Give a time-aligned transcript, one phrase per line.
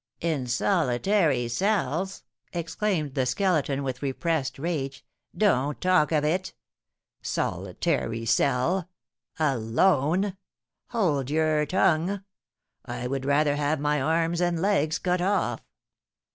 [0.21, 5.05] "In solitary cells!" exclaimed the Skeleton, with repressed rage;
[5.37, 6.53] "don't talk of it!
[7.21, 8.89] Solitary cell
[9.37, 10.35] alone!
[10.87, 12.23] Hold your tongue!
[12.83, 15.61] I would rather have my arms and legs cut off!